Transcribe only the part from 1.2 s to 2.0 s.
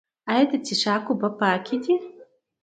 پاکې دي؟